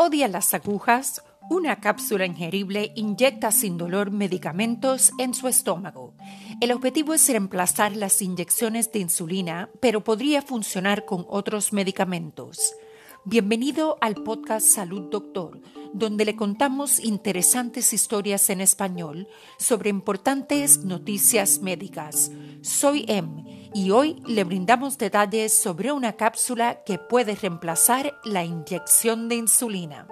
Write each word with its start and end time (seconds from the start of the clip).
¿Odia 0.00 0.28
las 0.28 0.54
agujas? 0.54 1.24
Una 1.50 1.80
cápsula 1.80 2.24
ingerible 2.24 2.92
inyecta 2.94 3.50
sin 3.50 3.76
dolor 3.76 4.12
medicamentos 4.12 5.10
en 5.18 5.34
su 5.34 5.48
estómago. 5.48 6.14
El 6.60 6.70
objetivo 6.70 7.14
es 7.14 7.28
reemplazar 7.28 7.96
las 7.96 8.22
inyecciones 8.22 8.92
de 8.92 9.00
insulina, 9.00 9.70
pero 9.80 10.04
podría 10.04 10.40
funcionar 10.40 11.04
con 11.04 11.26
otros 11.28 11.72
medicamentos. 11.72 12.76
Bienvenido 13.24 13.98
al 14.00 14.14
podcast 14.14 14.68
Salud 14.68 15.10
Doctor, 15.10 15.60
donde 15.92 16.24
le 16.24 16.36
contamos 16.36 17.00
interesantes 17.00 17.92
historias 17.92 18.50
en 18.50 18.60
español 18.60 19.26
sobre 19.58 19.90
importantes 19.90 20.84
noticias 20.84 21.58
médicas. 21.58 22.30
Soy 22.62 23.04
Em 23.08 23.57
y 23.74 23.90
hoy 23.90 24.22
le 24.26 24.44
brindamos 24.44 24.98
detalles 24.98 25.52
sobre 25.56 25.92
una 25.92 26.14
cápsula 26.14 26.82
que 26.84 26.98
puede 26.98 27.34
reemplazar 27.34 28.14
la 28.24 28.44
inyección 28.44 29.28
de 29.28 29.36
insulina. 29.36 30.06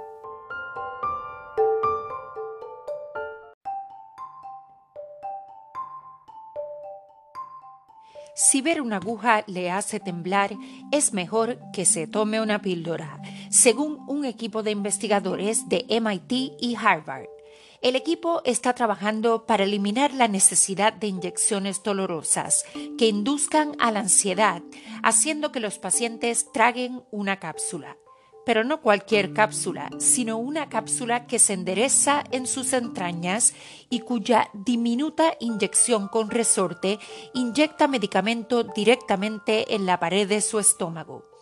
Si 8.39 8.61
ver 8.61 8.83
una 8.83 8.97
aguja 8.97 9.45
le 9.47 9.71
hace 9.71 9.99
temblar, 9.99 10.53
es 10.93 11.15
mejor 11.15 11.59
que 11.73 11.87
se 11.87 12.07
tome 12.07 12.39
una 12.39 12.61
píldora, 12.61 13.19
según 13.51 14.05
un 14.09 14.27
equipo 14.27 14.63
de 14.63 14.73
investigadores 14.73 15.71
de 15.71 15.87
MIT 15.89 16.53
y 16.61 16.77
Harvard. 16.77 17.36
El 17.83 17.97
equipo 17.97 18.43
está 18.45 18.75
trabajando 18.75 19.47
para 19.47 19.65
eliminar 19.65 20.13
la 20.15 20.29
necesidad 20.29 20.93
de 20.93 21.09
inyecciones 21.09 21.83
dolorosas 21.83 22.65
que 22.99 23.09
induzcan 23.09 23.77
a 23.79 23.91
la 23.91 24.01
ansiedad, 24.01 24.63
haciendo 25.03 25.53
que 25.53 25.61
los 25.61 25.79
pacientes 25.79 26.51
traguen 26.53 27.03
una 27.11 27.39
cápsula 27.39 27.97
pero 28.47 28.63
no 28.63 28.81
cualquier 28.81 29.33
cápsula, 29.33 29.91
sino 29.99 30.39
una 30.39 30.69
cápsula 30.69 31.27
que 31.27 31.41
se 31.41 31.53
endereza 31.53 32.23
en 32.31 32.47
sus 32.47 32.73
entrañas 32.75 33.55
y 33.91 34.01
cuya 34.01 34.51
diminuta 34.55 35.37
inyección 35.41 36.07
con 36.07 36.31
resorte 36.31 37.01
inyecta 37.35 37.89
medicamento 37.89 38.63
directamente 38.63 39.75
en 39.75 39.85
la 39.85 39.99
pared 39.99 40.29
de 40.29 40.41
su 40.43 40.61
estómago. 40.61 41.36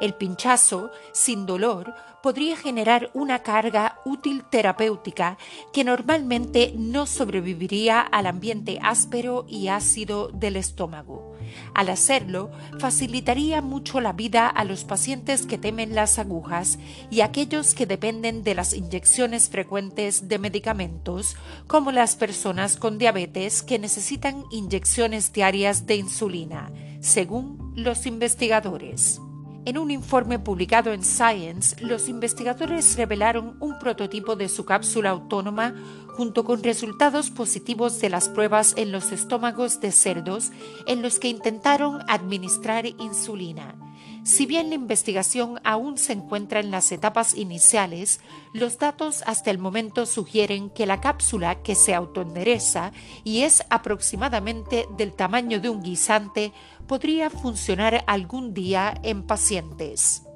El 0.00 0.14
pinchazo, 0.14 0.90
sin 1.12 1.46
dolor, 1.46 1.94
podría 2.22 2.56
generar 2.56 3.10
una 3.14 3.42
carga 3.42 4.00
útil 4.04 4.44
terapéutica 4.44 5.38
que 5.72 5.84
normalmente 5.84 6.72
no 6.76 7.06
sobreviviría 7.06 8.00
al 8.00 8.26
ambiente 8.26 8.78
áspero 8.82 9.44
y 9.48 9.68
ácido 9.68 10.28
del 10.28 10.56
estómago. 10.56 11.34
Al 11.74 11.88
hacerlo, 11.88 12.50
facilitaría 12.78 13.62
mucho 13.62 14.00
la 14.00 14.12
vida 14.12 14.48
a 14.48 14.64
los 14.64 14.84
pacientes 14.84 15.46
que 15.46 15.58
temen 15.58 15.94
las 15.94 16.18
agujas 16.18 16.78
y 17.10 17.20
aquellos 17.20 17.74
que 17.74 17.86
dependen 17.86 18.42
de 18.42 18.54
las 18.54 18.74
inyecciones 18.74 19.48
frecuentes 19.48 20.28
de 20.28 20.38
medicamentos, 20.38 21.36
como 21.66 21.92
las 21.92 22.16
personas 22.16 22.76
con 22.76 22.98
diabetes 22.98 23.62
que 23.62 23.78
necesitan 23.78 24.44
inyecciones 24.50 25.32
diarias 25.32 25.86
de 25.86 25.96
insulina, 25.96 26.70
según 27.00 27.72
los 27.76 28.06
investigadores. 28.06 29.20
En 29.68 29.76
un 29.76 29.90
informe 29.90 30.38
publicado 30.38 30.94
en 30.94 31.04
Science, 31.04 31.76
los 31.84 32.08
investigadores 32.08 32.96
revelaron 32.96 33.58
un 33.60 33.78
prototipo 33.78 34.34
de 34.34 34.48
su 34.48 34.64
cápsula 34.64 35.10
autónoma 35.10 35.74
junto 36.06 36.42
con 36.42 36.64
resultados 36.64 37.28
positivos 37.28 38.00
de 38.00 38.08
las 38.08 38.30
pruebas 38.30 38.72
en 38.78 38.92
los 38.92 39.12
estómagos 39.12 39.78
de 39.82 39.92
cerdos 39.92 40.52
en 40.86 41.02
los 41.02 41.18
que 41.18 41.28
intentaron 41.28 41.98
administrar 42.08 42.86
insulina. 42.86 43.87
Si 44.24 44.46
bien 44.46 44.68
la 44.68 44.74
investigación 44.74 45.60
aún 45.64 45.96
se 45.98 46.12
encuentra 46.12 46.60
en 46.60 46.70
las 46.70 46.92
etapas 46.92 47.34
iniciales, 47.34 48.20
los 48.52 48.78
datos 48.78 49.22
hasta 49.26 49.50
el 49.50 49.58
momento 49.58 50.06
sugieren 50.06 50.70
que 50.70 50.86
la 50.86 51.00
cápsula 51.00 51.62
que 51.62 51.74
se 51.74 51.94
autoendereza 51.94 52.92
y 53.24 53.42
es 53.42 53.64
aproximadamente 53.70 54.86
del 54.96 55.14
tamaño 55.14 55.60
de 55.60 55.70
un 55.70 55.82
guisante 55.82 56.52
podría 56.86 57.30
funcionar 57.30 58.04
algún 58.06 58.54
día 58.54 58.94
en 59.02 59.22
pacientes. 59.26 60.27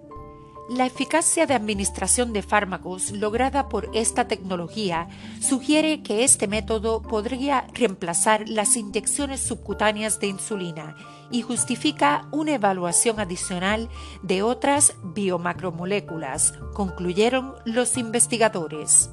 La 0.74 0.86
eficacia 0.86 1.44
de 1.44 1.52
administración 1.52 2.32
de 2.32 2.40
fármacos 2.40 3.10
lograda 3.10 3.68
por 3.68 3.90
esta 3.92 4.26
tecnología 4.26 5.06
sugiere 5.38 6.02
que 6.02 6.24
este 6.24 6.48
método 6.48 7.02
podría 7.02 7.66
reemplazar 7.74 8.48
las 8.48 8.74
inyecciones 8.78 9.40
subcutáneas 9.40 10.18
de 10.18 10.28
insulina 10.28 10.96
y 11.30 11.42
justifica 11.42 12.26
una 12.32 12.54
evaluación 12.54 13.20
adicional 13.20 13.90
de 14.22 14.42
otras 14.42 14.94
biomacromoléculas, 15.02 16.54
concluyeron 16.72 17.54
los 17.66 17.98
investigadores. 17.98 19.10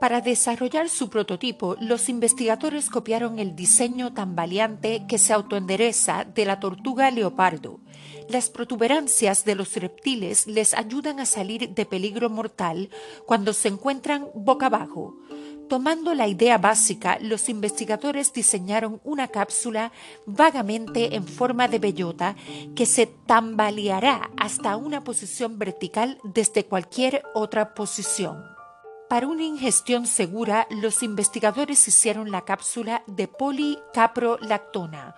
Para 0.00 0.20
desarrollar 0.20 0.90
su 0.90 1.08
prototipo, 1.08 1.74
los 1.80 2.10
investigadores 2.10 2.90
copiaron 2.90 3.38
el 3.38 3.56
diseño 3.56 4.12
tambaleante 4.12 5.06
que 5.08 5.16
se 5.16 5.32
autoendereza 5.32 6.24
de 6.24 6.44
la 6.44 6.60
tortuga 6.60 7.10
leopardo. 7.10 7.80
Las 8.28 8.50
protuberancias 8.50 9.46
de 9.46 9.54
los 9.54 9.74
reptiles 9.76 10.46
les 10.46 10.74
ayudan 10.74 11.18
a 11.18 11.26
salir 11.26 11.70
de 11.70 11.86
peligro 11.86 12.28
mortal 12.28 12.90
cuando 13.24 13.54
se 13.54 13.68
encuentran 13.68 14.28
boca 14.34 14.66
abajo. 14.66 15.16
Tomando 15.68 16.14
la 16.14 16.28
idea 16.28 16.58
básica, 16.58 17.18
los 17.20 17.48
investigadores 17.48 18.32
diseñaron 18.32 19.00
una 19.02 19.28
cápsula 19.28 19.92
vagamente 20.26 21.16
en 21.16 21.26
forma 21.26 21.68
de 21.68 21.78
bellota 21.78 22.36
que 22.74 22.84
se 22.84 23.06
tambaleará 23.06 24.30
hasta 24.36 24.76
una 24.76 25.02
posición 25.02 25.58
vertical 25.58 26.18
desde 26.22 26.66
cualquier 26.66 27.22
otra 27.34 27.74
posición. 27.74 28.55
Para 29.08 29.28
una 29.28 29.44
ingestión 29.44 30.04
segura, 30.08 30.66
los 30.68 31.04
investigadores 31.04 31.86
hicieron 31.86 32.32
la 32.32 32.44
cápsula 32.44 33.04
de 33.06 33.28
policaprolactona, 33.28 35.14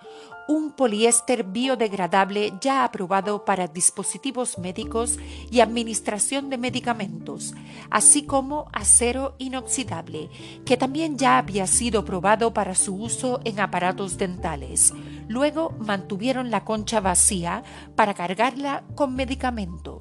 un 0.47 0.73
poliéster 0.73 1.43
biodegradable 1.43 2.53
ya 2.61 2.83
aprobado 2.83 3.45
para 3.45 3.65
dispositivos 3.65 4.59
médicos 4.59 5.17
y 5.49 5.61
administración 5.61 6.51
de 6.51 6.59
medicamentos, 6.59 7.55
así 7.89 8.27
como 8.27 8.67
acero 8.73 9.33
inoxidable, 9.39 10.29
que 10.65 10.77
también 10.77 11.17
ya 11.17 11.39
había 11.39 11.65
sido 11.65 12.05
probado 12.05 12.53
para 12.53 12.75
su 12.75 12.95
uso 12.95 13.41
en 13.43 13.59
aparatos 13.59 14.19
dentales. 14.19 14.93
Luego 15.27 15.71
mantuvieron 15.79 16.51
la 16.51 16.63
concha 16.63 16.99
vacía 16.99 17.63
para 17.95 18.13
cargarla 18.13 18.83
con 18.93 19.15
medicamento. 19.15 19.98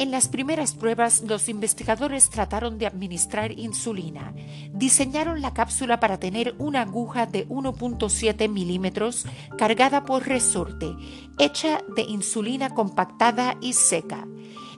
En 0.00 0.10
las 0.10 0.28
primeras 0.28 0.72
pruebas, 0.72 1.20
los 1.28 1.50
investigadores 1.50 2.30
trataron 2.30 2.78
de 2.78 2.86
administrar 2.86 3.52
insulina. 3.52 4.32
Diseñaron 4.72 5.42
la 5.42 5.52
cápsula 5.52 6.00
para 6.00 6.18
tener 6.18 6.54
una 6.56 6.80
aguja 6.80 7.26
de 7.26 7.46
1.7 7.48 8.48
milímetros 8.48 9.26
cargada 9.58 10.06
por 10.06 10.26
resorte, 10.26 10.86
hecha 11.38 11.82
de 11.94 12.00
insulina 12.00 12.70
compactada 12.70 13.58
y 13.60 13.74
seca. 13.74 14.26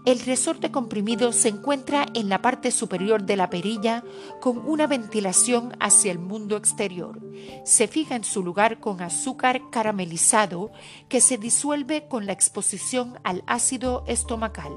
El 0.05 0.19
resorte 0.19 0.73
comprimido 0.73 1.33
se 1.33 1.49
encuentra 1.49 2.07
en 2.15 2.29
la 2.29 2.43
parte 2.43 2.73
superior 2.73 3.23
de 3.23 3.37
la 3.37 3.51
perilla 3.51 4.03
con 4.41 4.59
una 4.59 4.89
ventilación 4.89 5.77
hacia 5.79 6.11
el 6.11 6.19
mundo 6.19 6.57
exterior. 6.57 7.21
Se 7.65 7.87
fija 7.87 8.17
en 8.17 8.25
su 8.25 8.43
lugar 8.43 8.81
con 8.81 9.01
azúcar 9.01 9.61
caramelizado 9.71 10.73
que 11.09 11.21
se 11.21 11.39
disuelve 11.39 12.09
con 12.09 12.27
la 12.27 12.33
exposición 12.33 13.21
al 13.23 13.45
ácido 13.47 14.03
estomacal, 14.09 14.73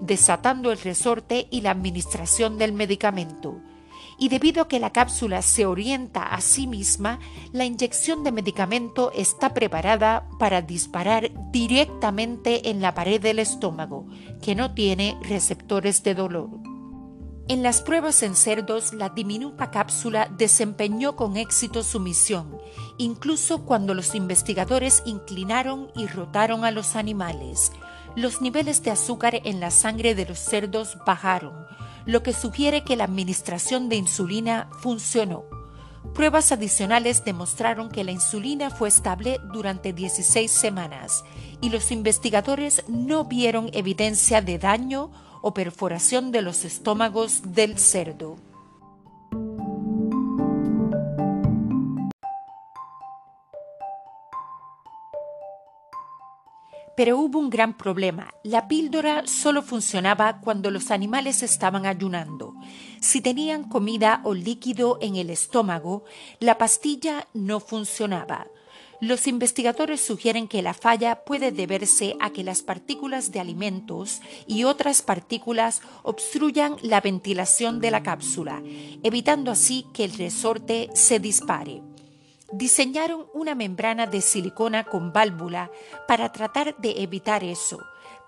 desatando 0.00 0.70
el 0.70 0.78
resorte 0.78 1.48
y 1.50 1.62
la 1.62 1.72
administración 1.72 2.56
del 2.56 2.72
medicamento 2.72 3.60
y 4.18 4.28
debido 4.28 4.62
a 4.62 4.68
que 4.68 4.80
la 4.80 4.90
cápsula 4.90 5.42
se 5.42 5.64
orienta 5.64 6.22
a 6.24 6.40
sí 6.40 6.66
misma, 6.66 7.20
la 7.52 7.64
inyección 7.64 8.24
de 8.24 8.32
medicamento 8.32 9.12
está 9.14 9.54
preparada 9.54 10.28
para 10.38 10.60
disparar 10.60 11.30
directamente 11.52 12.68
en 12.70 12.80
la 12.80 12.94
pared 12.94 13.20
del 13.20 13.38
estómago, 13.38 14.06
que 14.42 14.56
no 14.56 14.74
tiene 14.74 15.16
receptores 15.22 16.02
de 16.02 16.14
dolor. 16.14 16.50
En 17.46 17.62
las 17.62 17.80
pruebas 17.80 18.22
en 18.22 18.34
cerdos, 18.34 18.92
la 18.92 19.08
diminuta 19.08 19.70
cápsula 19.70 20.28
desempeñó 20.36 21.16
con 21.16 21.38
éxito 21.38 21.82
su 21.82 21.98
misión, 21.98 22.58
incluso 22.98 23.64
cuando 23.64 23.94
los 23.94 24.14
investigadores 24.14 25.02
inclinaron 25.06 25.90
y 25.94 26.08
rotaron 26.08 26.66
a 26.66 26.70
los 26.70 26.94
animales. 26.94 27.72
Los 28.16 28.42
niveles 28.42 28.82
de 28.82 28.90
azúcar 28.90 29.40
en 29.44 29.60
la 29.60 29.70
sangre 29.70 30.14
de 30.14 30.26
los 30.26 30.38
cerdos 30.38 30.98
bajaron, 31.06 31.54
lo 32.08 32.22
que 32.22 32.32
sugiere 32.32 32.84
que 32.84 32.96
la 32.96 33.04
administración 33.04 33.90
de 33.90 33.96
insulina 33.96 34.70
funcionó. 34.80 35.44
Pruebas 36.14 36.52
adicionales 36.52 37.22
demostraron 37.22 37.90
que 37.90 38.02
la 38.02 38.12
insulina 38.12 38.70
fue 38.70 38.88
estable 38.88 39.38
durante 39.52 39.92
16 39.92 40.50
semanas 40.50 41.22
y 41.60 41.68
los 41.68 41.92
investigadores 41.92 42.82
no 42.88 43.26
vieron 43.26 43.68
evidencia 43.74 44.40
de 44.40 44.58
daño 44.58 45.10
o 45.42 45.52
perforación 45.52 46.32
de 46.32 46.40
los 46.40 46.64
estómagos 46.64 47.52
del 47.52 47.78
cerdo. 47.78 48.47
Pero 56.98 57.16
hubo 57.16 57.38
un 57.38 57.48
gran 57.48 57.76
problema. 57.76 58.34
La 58.42 58.66
píldora 58.66 59.24
solo 59.24 59.62
funcionaba 59.62 60.40
cuando 60.40 60.72
los 60.72 60.90
animales 60.90 61.44
estaban 61.44 61.86
ayunando. 61.86 62.56
Si 63.00 63.20
tenían 63.20 63.62
comida 63.62 64.20
o 64.24 64.34
líquido 64.34 64.98
en 65.00 65.14
el 65.14 65.30
estómago, 65.30 66.02
la 66.40 66.58
pastilla 66.58 67.28
no 67.34 67.60
funcionaba. 67.60 68.48
Los 69.00 69.28
investigadores 69.28 70.00
sugieren 70.00 70.48
que 70.48 70.60
la 70.60 70.74
falla 70.74 71.22
puede 71.24 71.52
deberse 71.52 72.16
a 72.18 72.30
que 72.30 72.42
las 72.42 72.62
partículas 72.62 73.30
de 73.30 73.38
alimentos 73.38 74.20
y 74.48 74.64
otras 74.64 75.00
partículas 75.00 75.82
obstruyan 76.02 76.78
la 76.82 77.00
ventilación 77.00 77.78
de 77.78 77.92
la 77.92 78.02
cápsula, 78.02 78.60
evitando 79.04 79.52
así 79.52 79.86
que 79.94 80.02
el 80.02 80.14
resorte 80.14 80.88
se 80.94 81.20
dispare 81.20 81.80
diseñaron 82.52 83.26
una 83.34 83.54
membrana 83.54 84.06
de 84.06 84.20
silicona 84.20 84.84
con 84.84 85.12
válvula 85.12 85.70
para 86.06 86.32
tratar 86.32 86.76
de 86.78 87.02
evitar 87.02 87.44
eso, 87.44 87.78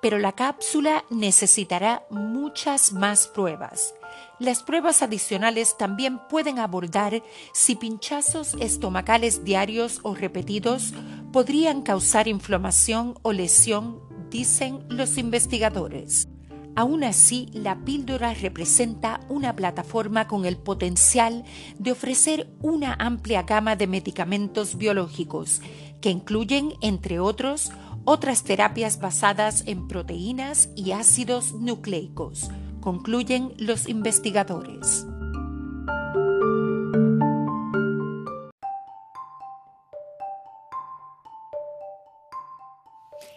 pero 0.00 0.18
la 0.18 0.32
cápsula 0.32 1.04
necesitará 1.10 2.06
muchas 2.10 2.92
más 2.92 3.28
pruebas. 3.28 3.94
Las 4.38 4.62
pruebas 4.62 5.02
adicionales 5.02 5.76
también 5.76 6.18
pueden 6.28 6.58
abordar 6.58 7.22
si 7.52 7.76
pinchazos 7.76 8.54
estomacales 8.60 9.44
diarios 9.44 10.00
o 10.02 10.14
repetidos 10.14 10.94
podrían 11.32 11.82
causar 11.82 12.28
inflamación 12.28 13.14
o 13.22 13.32
lesión, 13.32 14.00
dicen 14.30 14.84
los 14.88 15.18
investigadores. 15.18 16.28
Aún 16.76 17.04
así, 17.04 17.48
la 17.52 17.84
píldora 17.84 18.32
representa 18.34 19.20
una 19.28 19.54
plataforma 19.56 20.26
con 20.28 20.44
el 20.44 20.56
potencial 20.56 21.44
de 21.78 21.92
ofrecer 21.92 22.48
una 22.60 22.94
amplia 22.94 23.42
gama 23.42 23.76
de 23.76 23.86
medicamentos 23.86 24.76
biológicos, 24.76 25.60
que 26.00 26.10
incluyen, 26.10 26.74
entre 26.80 27.18
otros, 27.18 27.72
otras 28.04 28.44
terapias 28.44 28.98
basadas 28.98 29.64
en 29.66 29.88
proteínas 29.88 30.70
y 30.74 30.92
ácidos 30.92 31.52
nucleicos, 31.52 32.50
concluyen 32.80 33.52
los 33.58 33.88
investigadores. 33.88 35.06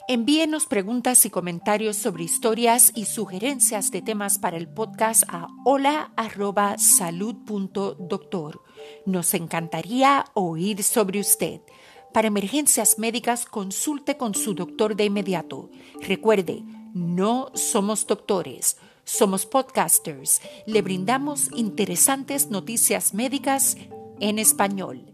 Envíenos 0.09 0.65
preguntas 0.65 1.25
y 1.25 1.29
comentarios 1.29 1.95
sobre 1.95 2.25
historias 2.25 2.91
y 2.93 3.05
sugerencias 3.05 3.89
de 3.89 4.01
temas 4.01 4.37
para 4.37 4.57
el 4.57 4.67
podcast 4.67 5.23
a 5.29 5.47
hola.salud.doctor. 5.63 8.61
Nos 9.05 9.33
encantaría 9.33 10.25
oír 10.33 10.83
sobre 10.83 11.21
usted. 11.21 11.61
Para 12.13 12.27
emergencias 12.27 12.99
médicas, 12.99 13.45
consulte 13.45 14.17
con 14.17 14.35
su 14.35 14.53
doctor 14.53 14.97
de 14.97 15.05
inmediato. 15.05 15.69
Recuerde, 16.01 16.63
no 16.93 17.49
somos 17.53 18.05
doctores, 18.05 18.75
somos 19.05 19.45
podcasters. 19.45 20.41
Le 20.65 20.81
brindamos 20.81 21.49
interesantes 21.55 22.49
noticias 22.49 23.13
médicas 23.13 23.77
en 24.19 24.37
español. 24.37 25.13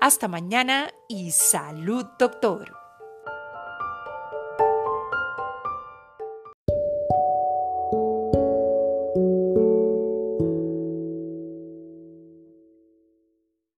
Hasta 0.00 0.26
mañana 0.26 0.90
y 1.08 1.30
salud, 1.30 2.04
doctor. 2.18 2.83